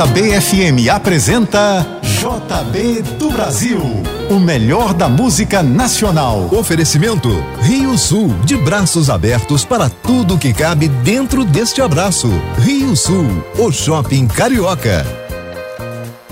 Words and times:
A 0.00 0.06
JBFM 0.06 0.88
apresenta 0.90 1.86
JB 2.02 3.02
do 3.18 3.30
Brasil, 3.32 3.82
o 4.30 4.40
melhor 4.40 4.94
da 4.94 5.10
música 5.10 5.62
nacional. 5.62 6.48
Oferecimento 6.54 7.28
Rio 7.60 7.98
Sul, 7.98 8.28
de 8.46 8.56
braços 8.56 9.10
abertos 9.10 9.62
para 9.62 9.90
tudo 9.90 10.38
que 10.38 10.54
cabe 10.54 10.88
dentro 10.88 11.44
deste 11.44 11.82
abraço. 11.82 12.30
Rio 12.60 12.96
Sul, 12.96 13.26
o 13.58 13.70
shopping 13.70 14.26
carioca. 14.26 15.04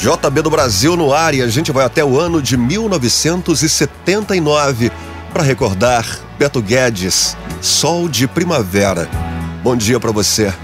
JB 0.00 0.42
do 0.42 0.50
Brasil 0.50 0.96
no 0.96 1.12
ar 1.12 1.34
e 1.34 1.42
a 1.42 1.48
gente 1.48 1.72
vai 1.72 1.84
até 1.84 2.04
o 2.04 2.16
ano 2.18 2.40
de 2.40 2.56
1979 2.56 4.92
para 5.32 5.42
recordar 5.42 6.06
Beto 6.38 6.62
Guedes, 6.62 7.36
Sol 7.60 8.08
de 8.08 8.28
Primavera. 8.28 9.06
Bom 9.62 9.76
dia 9.76 10.00
para 10.00 10.12
você. 10.12 10.54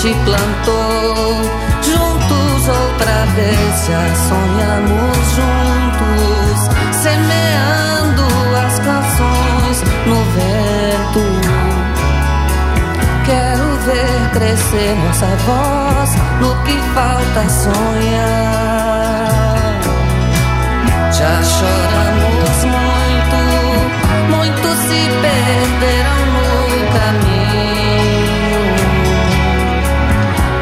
Gente 0.00 0.14
plantou. 0.24 1.14
Juntos 1.82 2.68
outra 2.68 3.26
vez 3.36 3.86
já 3.86 4.14
sonhamos 4.28 5.16
juntos, 5.36 6.58
semeando 7.02 8.24
as 8.56 8.78
canções 8.78 9.82
no 10.06 10.24
vento. 10.36 11.22
Quero 13.26 13.66
ver 13.84 14.30
crescer 14.32 14.96
nossa 15.04 15.26
voz 15.46 16.10
no 16.40 16.50
que 16.64 16.78
falta 16.94 17.48
sonhar. 17.48 18.70
Já 21.12 21.42
choramos 21.42 22.64
muito, 22.64 23.38
muitos 24.30 24.78
se 24.78 25.00
perderam 25.20 26.09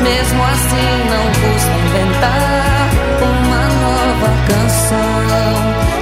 Mesmo 0.09 0.43
assim, 0.43 0.91
não 1.11 1.25
custa 1.27 1.75
inventar 1.85 2.89
uma 3.23 3.65
nova 3.85 4.31
canção 4.49 5.53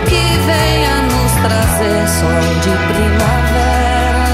que 0.08 0.24
venha 0.46 0.94
nos 1.02 1.32
trazer 1.42 2.08
sol 2.08 2.46
de 2.62 2.72
primavera. 2.92 4.26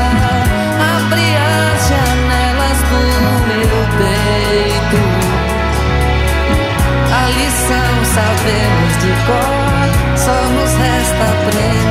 Abre 0.96 1.26
as 1.36 1.80
janelas 1.88 2.78
do 2.90 3.02
meu 3.48 3.76
peito 3.98 5.32
a 7.14 7.28
lição 7.28 7.92
sabemos 8.14 8.92
de 9.02 9.12
cor, 9.26 10.16
só 10.16 10.36
nos 10.48 10.72
resta 10.74 11.24
aprender. 11.24 11.81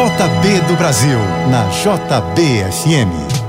JB 0.00 0.66
do 0.66 0.76
Brasil, 0.76 1.18
na 1.50 1.68
JBFM. 1.68 3.39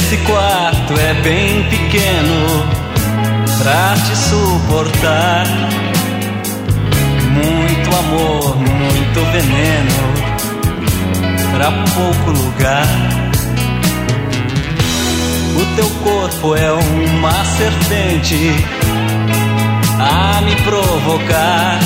Esse 0.00 0.16
quarto 0.24 0.98
é 0.98 1.14
bem 1.22 1.62
pequeno 1.68 2.66
pra 3.58 3.94
te 3.94 4.16
suportar. 4.16 5.46
Muito 7.32 7.96
amor, 7.96 8.56
muito 8.56 9.20
veneno 9.30 10.10
pra 11.52 11.70
pouco 11.70 12.30
lugar. 12.30 12.86
O 15.54 15.76
teu 15.76 15.88
corpo 16.02 16.56
é 16.56 16.72
uma 16.72 17.44
serpente 17.44 18.54
a 19.98 20.40
me 20.40 20.56
provocar. 20.62 21.78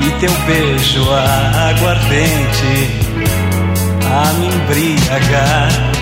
E 0.00 0.10
teu 0.18 0.32
beijo 0.46 1.06
aguardente 1.12 2.90
a 4.02 4.32
me 4.32 4.46
embriagar. 4.46 5.97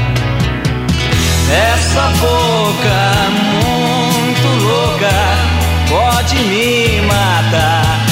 Essa 1.49 2.03
boca 2.19 3.15
muito 3.63 4.65
louca 4.65 5.11
pode 5.89 6.37
me 6.37 7.01
matar. 7.03 8.05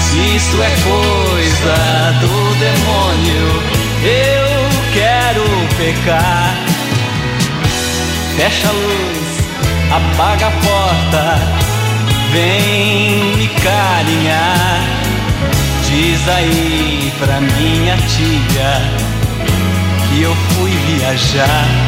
Se 0.00 0.36
isso 0.36 0.60
é 0.60 0.70
coisa 0.82 1.76
do 2.20 2.54
demônio, 2.58 3.62
eu 4.02 4.68
quero 4.92 5.44
pecar. 5.76 6.54
Fecha 8.36 8.68
a 8.68 8.72
luz, 8.72 9.28
apaga 9.92 10.48
a 10.48 10.50
porta, 10.50 11.38
vem 12.32 13.36
me 13.36 13.48
carinhar. 13.48 14.80
Diz 15.88 16.28
aí 16.28 17.12
pra 17.18 17.40
minha 17.40 17.96
tia 17.96 18.82
que 20.08 20.22
eu 20.22 20.34
fui 20.34 20.70
viajar. 20.70 21.87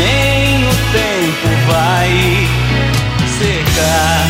nem 0.00 0.64
o 0.66 0.70
tempo 0.92 1.48
vai 1.68 2.48
secar. 3.38 4.29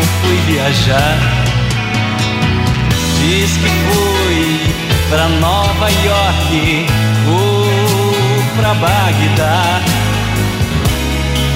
Fui 0.00 0.36
pra 5.10 5.28
Nova 5.28 5.88
York 5.90 6.86
ou 7.28 8.54
pra 8.56 8.72
Bagdá. 8.74 9.80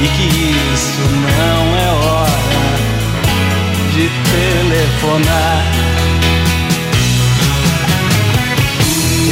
E 0.02 0.08
que 0.08 0.26
isso 0.74 1.00
não 1.00 1.76
é 1.76 1.88
hora 2.04 2.36
de 3.94 4.10
telefonar. 4.30 5.64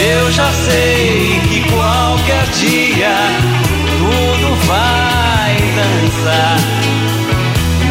Eu 0.01 0.33
já 0.33 0.51
sei 0.51 1.41
que 1.49 1.61
qualquer 1.71 2.47
dia 2.47 3.15
tudo 3.99 4.55
vai 4.67 5.57
dançar, 5.77 6.57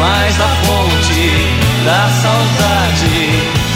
mas 0.04 0.38
a 0.38 0.48
fonte 0.66 1.30
da 1.86 2.08
saudade 2.22 3.16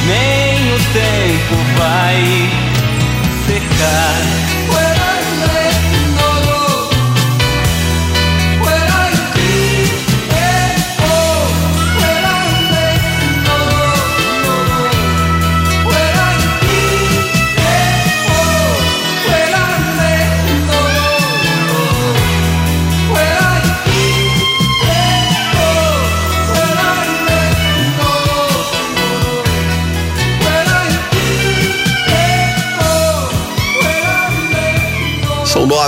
nem 0.06 0.74
o 0.74 0.78
tempo 0.92 1.56
vai 1.78 2.18
secar. 3.46 4.27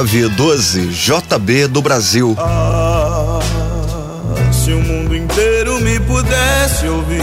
Doze 0.03 0.89
JB 0.89 1.67
do 1.69 1.83
Brasil. 1.83 2.35
Ah, 2.39 3.39
se 4.51 4.73
o 4.73 4.81
mundo 4.81 5.15
inteiro 5.15 5.79
me 5.81 6.01
pudesse 6.01 6.87
ouvir, 6.89 7.23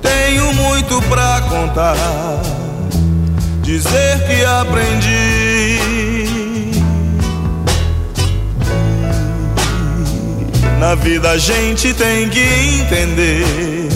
tenho 0.00 0.54
muito 0.54 1.02
pra 1.08 1.40
contar, 1.48 1.96
dizer 3.62 4.24
que 4.24 4.44
aprendi. 4.44 5.80
Na 10.78 10.94
vida 10.94 11.30
a 11.30 11.38
gente 11.38 11.92
tem 11.92 12.28
que 12.28 12.38
entender 12.38 13.88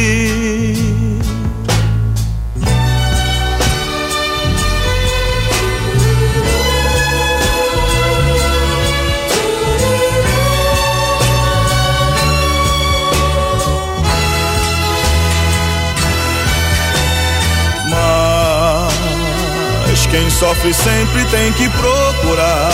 Mas 19.89 20.05
quem 20.07 20.29
sofre 20.29 20.73
sempre 20.73 21.25
tem 21.25 21.51
que 21.53 21.69
procurar, 21.69 22.71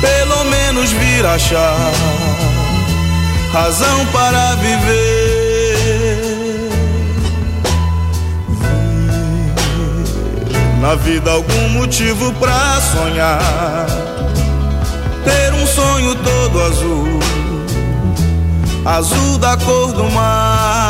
pelo 0.00 0.44
menos 0.44 0.92
vir 0.92 1.26
achar 1.26 2.45
razão 3.56 4.06
para 4.12 4.54
viver. 4.56 5.46
Na 10.80 10.94
vida 10.96 11.30
algum 11.30 11.68
motivo 11.70 12.32
para 12.34 12.80
sonhar. 12.82 13.86
Ter 15.24 15.54
um 15.54 15.66
sonho 15.66 16.14
todo 16.16 16.62
azul, 16.62 17.18
azul 18.84 19.38
da 19.38 19.56
cor 19.56 19.92
do 19.92 20.04
mar. 20.10 20.85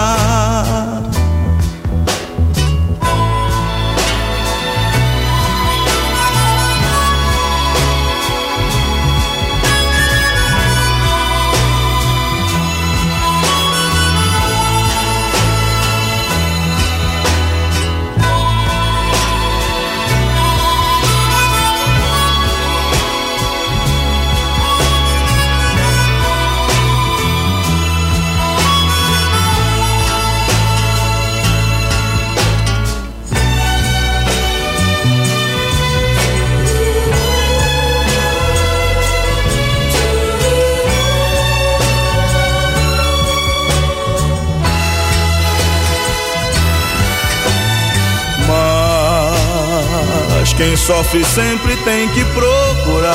Sofre 51.07 51.25
sempre 51.25 51.77
tem 51.79 52.09
que 52.09 52.25
procurar, 52.25 53.15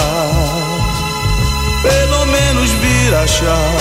pelo 1.81 2.25
menos 2.27 2.69
vir 2.71 3.15
achar 3.15 3.75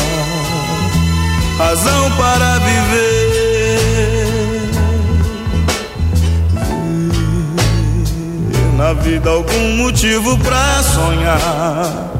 razão 1.58 2.10
para 2.12 2.58
viver. 2.58 3.30
Ver 8.48 8.72
na 8.76 8.92
vida 8.94 9.30
algum 9.30 9.76
motivo 9.76 10.36
pra 10.38 10.82
sonhar, 10.82 12.10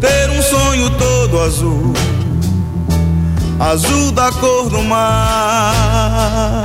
ter 0.00 0.30
um 0.30 0.42
sonho 0.42 0.90
todo 0.90 1.40
azul, 1.40 1.92
azul 3.58 4.12
da 4.12 4.30
cor 4.32 4.68
do 4.68 4.82
mar 4.82 6.64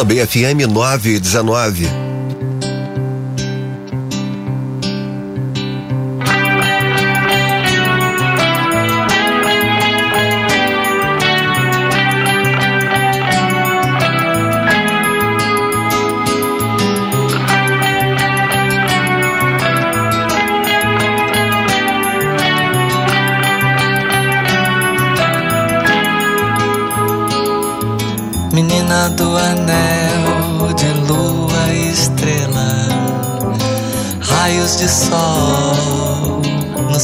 JBFM 0.00 0.66
919. 0.66 2.09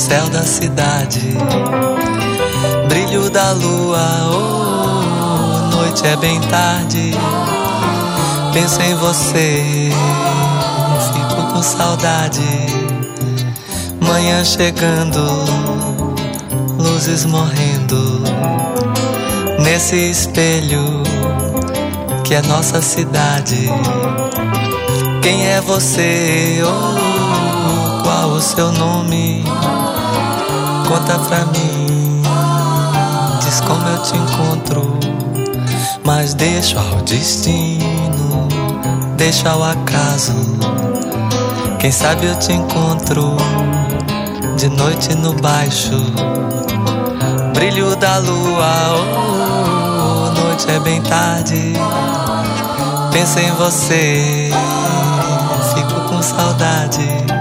Céu 0.07 0.29
da 0.29 0.45
cidade, 0.45 1.21
brilho 2.89 3.29
da 3.29 3.51
lua, 3.51 3.99
oh, 4.31 5.77
noite 5.77 6.07
é 6.07 6.17
bem 6.19 6.41
tarde. 6.43 7.11
Penso 8.53 8.81
em 8.83 8.95
você, 8.95 9.91
fico 11.13 11.53
com 11.53 11.61
saudade. 11.61 12.41
Manhã 14.01 14.45
chegando, 14.45 15.21
luzes 16.79 17.25
morrendo 17.25 18.23
nesse 19.59 19.97
espelho 19.97 21.03
que 22.23 22.37
é 22.37 22.43
nossa 22.43 22.81
cidade. 22.81 23.69
Quem 25.21 25.49
é 25.49 25.61
você? 25.61 26.63
Oh, 26.65 28.03
qual 28.05 28.31
o 28.31 28.41
seu 28.41 28.71
nome? 28.71 29.45
Conta 30.89 31.19
pra 31.19 31.45
mim, 31.47 32.23
diz 33.43 33.61
como 33.61 33.89
eu 33.89 34.03
te 34.03 34.17
encontro. 34.17 34.99
Mas 36.05 36.33
deixa 36.35 36.79
ao 36.79 37.03
destino, 37.03 38.47
deixa 39.17 39.51
ao 39.51 39.65
acaso. 39.65 40.33
Quem 41.81 41.91
sabe 41.91 42.27
eu 42.27 42.39
te 42.39 42.53
encontro 42.53 43.37
de 44.57 44.69
noite 44.69 45.15
no 45.17 45.35
baixo. 45.35 45.91
Brilho 47.53 47.97
da 47.97 48.19
lua, 48.19 48.95
oh, 48.95 50.41
noite 50.41 50.71
é 50.71 50.79
bem 50.79 51.03
tarde. 51.03 51.73
Penso 53.13 53.41
em 53.41 53.51
você, 53.53 54.51
fico 55.75 56.01
com 56.09 56.23
saudade. 56.23 57.36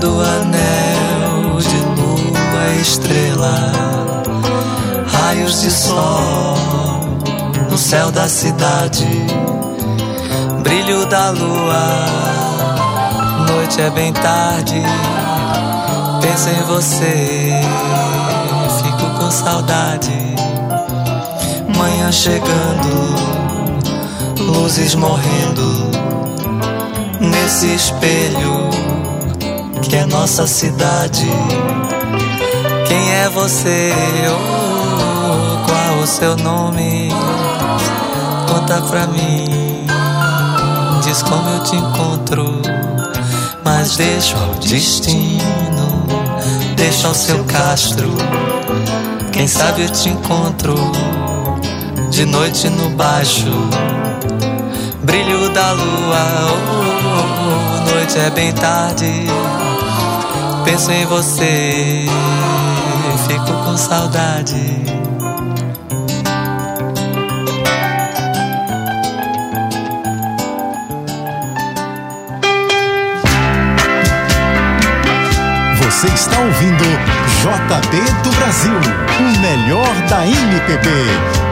Do 0.00 0.18
anel 0.18 1.58
de 1.58 1.76
lua 2.00 2.80
estrela, 2.80 3.72
raios 5.06 5.60
de 5.60 5.70
sol 5.70 6.56
no 7.70 7.76
céu 7.76 8.10
da 8.10 8.26
cidade, 8.26 9.06
brilho 10.62 11.04
da 11.04 11.30
lua, 11.30 12.06
noite 13.46 13.82
é 13.82 13.90
bem 13.90 14.10
tarde. 14.14 14.82
Penso 16.22 16.48
em 16.48 16.62
você, 16.62 17.60
fico 18.82 19.18
com 19.18 19.30
saudade. 19.30 20.34
Manhã 21.76 22.10
chegando, 22.10 23.14
luzes 24.38 24.94
morrendo 24.94 25.90
nesse 27.20 27.66
espelho 27.74 28.59
que 29.90 29.96
é 29.96 30.06
nossa 30.06 30.46
cidade. 30.46 31.26
Quem 32.86 33.12
é 33.12 33.28
você? 33.28 33.92
Oh, 34.28 35.66
qual 35.66 35.98
o 36.00 36.06
seu 36.06 36.36
nome? 36.36 37.08
Conta 38.48 38.80
pra 38.82 39.08
mim, 39.08 39.84
diz 41.02 41.24
como 41.24 41.50
eu 41.50 41.64
te 41.64 41.74
encontro. 41.74 42.62
Mas 43.64 43.96
deixa 43.96 44.36
ao 44.38 44.54
destino, 44.60 46.06
deixa 46.76 47.08
ao 47.08 47.14
seu 47.14 47.42
castro. 47.44 48.14
Quem 49.32 49.48
sabe 49.48 49.82
eu 49.82 49.88
te 49.90 50.08
encontro 50.08 50.76
de 52.10 52.24
noite 52.26 52.68
no 52.68 52.90
baixo. 52.90 53.50
Brilho 55.02 55.52
da 55.52 55.72
lua, 55.72 56.26
oh, 57.88 57.90
noite 57.90 58.18
é 58.20 58.30
bem 58.30 58.52
tarde. 58.52 59.26
Penso 60.64 60.92
em 60.92 61.06
você, 61.06 62.04
fico 63.26 63.52
com 63.64 63.76
saudade. 63.76 64.54
Você 75.82 76.06
está 76.08 76.38
ouvindo 76.40 76.84
JB 77.42 78.22
do 78.22 78.30
Brasil, 78.36 78.72
o 79.18 79.40
melhor 79.40 79.94
da 80.08 80.26
MPB. 80.26 81.49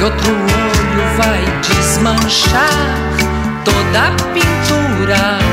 E 0.00 0.02
outro 0.02 0.30
olho 0.32 1.16
vai 1.18 1.44
desmanchar 1.60 2.70
toda 3.66 4.08
a 4.08 4.12
pintura. 4.32 5.49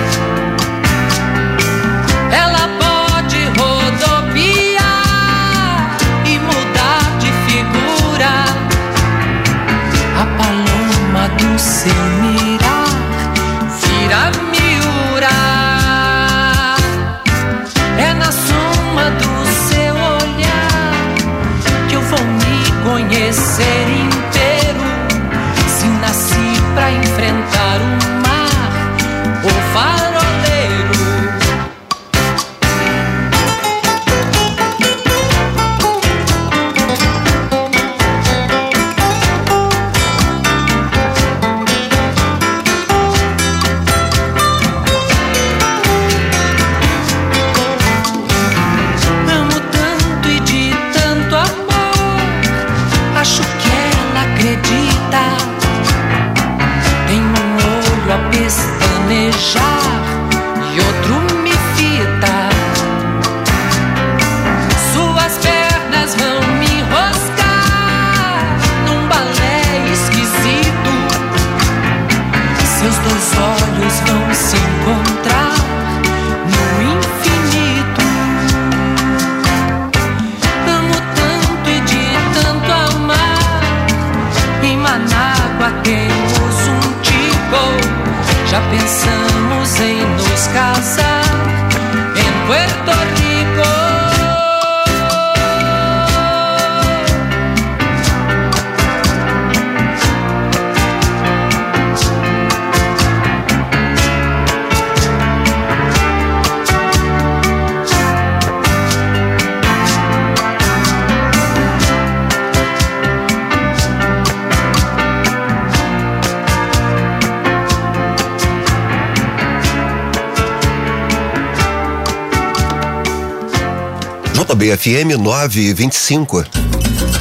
JBFM 124.58 125.16
925. 125.20 126.44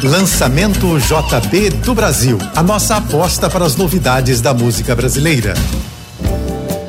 Lançamento 0.03 0.99
JB 0.99 1.68
do 1.85 1.94
Brasil. 1.94 2.38
A 2.55 2.62
nossa 2.62 2.96
aposta 2.96 3.51
para 3.51 3.66
as 3.66 3.77
novidades 3.77 4.40
da 4.40 4.55
música 4.55 4.96
brasileira. 4.96 5.53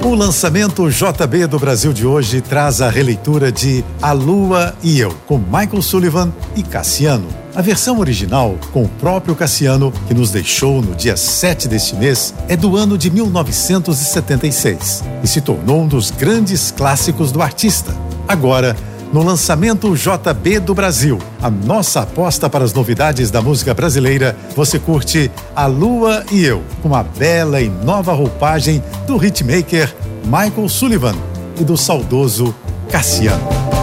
O 0.01 0.15
lançamento 0.15 0.89
JB 0.89 1.47
do 1.47 1.60
Brasil 1.60 1.91
de 1.91 2.07
hoje 2.07 2.39
traz 2.39 2.79
a 2.81 2.89
releitura 2.89 3.51
de 3.51 3.83
A 4.01 4.13
Lua 4.13 4.73
e 4.81 4.97
Eu, 5.01 5.13
com 5.27 5.38
Michael 5.38 5.81
Sullivan 5.81 6.31
e 6.55 6.63
Cassiano. 6.63 7.27
A 7.53 7.62
versão 7.62 7.99
original, 7.99 8.57
com 8.71 8.83
o 8.83 8.88
próprio 8.88 9.36
Cassiano, 9.36 9.91
que 10.07 10.13
nos 10.13 10.31
deixou 10.31 10.81
no 10.81 10.95
dia 10.95 11.17
7 11.17 11.67
deste 11.67 11.93
mês, 11.93 12.33
é 12.47 12.55
do 12.55 12.77
ano 12.77 12.97
de 12.97 13.12
1976 13.12 15.03
e 15.21 15.27
se 15.27 15.41
tornou 15.41 15.81
um 15.81 15.88
dos 15.88 16.10
grandes 16.10 16.71
clássicos 16.71 17.33
do 17.33 17.41
artista. 17.41 17.93
Agora, 18.29 18.77
no 19.13 19.24
lançamento 19.24 19.96
JB 19.96 20.60
do 20.60 20.74
Brasil. 20.74 21.20
A 21.41 21.50
nossa 21.50 22.02
aposta 22.02 22.50
para 22.50 22.63
as 22.63 22.74
novidades 22.74 23.32
da 23.32 23.41
música 23.41 23.74
brasileira. 23.74 24.36
Você 24.56 24.80
curte 24.80 25.32
A 25.56 25.65
Lua 25.65 26.24
e 26.32 26.43
Eu, 26.46 26.63
com 26.82 26.96
a 26.96 27.04
bela 27.04 27.62
e 27.62 27.70
nova 27.70 28.13
roupagem 28.13 28.84
do 29.06 29.17
hitmaker 29.17 29.93
Michael 30.26 30.70
Sullivan 30.70 31.15
e 31.60 31.63
do 31.63 31.78
saudoso 31.78 32.54
Cassiano. 32.89 33.76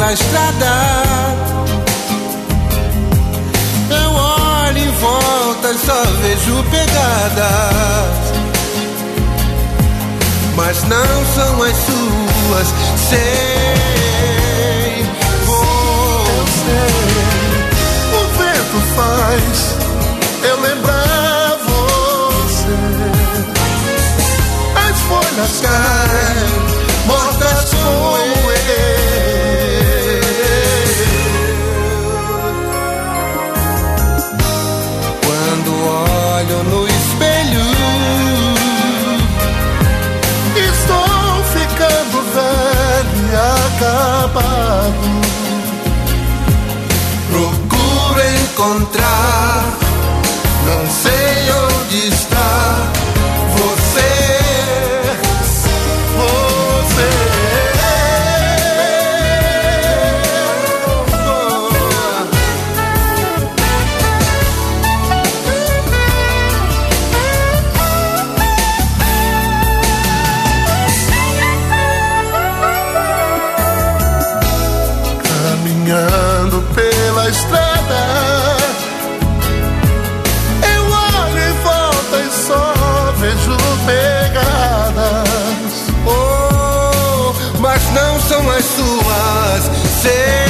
pela 0.00 0.12
estrada. 0.14 0.72
Eu 3.90 4.10
olho 4.12 4.78
em 4.78 4.90
volta 4.92 5.70
e 5.70 5.78
só 5.78 6.04
vejo 6.22 6.64
pegadas. 6.70 8.16
Mas 10.56 10.82
não 10.84 11.24
são 11.34 11.62
as 11.62 11.76
suas, 11.76 12.68
sei. 13.08 15.06
Vou. 15.44 16.24
Sei. 16.64 16.94
O 18.16 18.20
vento 18.38 18.78
faz 18.96 19.76
eu 20.44 20.60
lembrar 20.60 21.58
você. 21.66 22.78
As 24.88 24.96
folhas 25.02 25.60
caem, 25.60 26.50
mortas 27.06 27.70
como 27.74 28.39
você. 90.00 90.49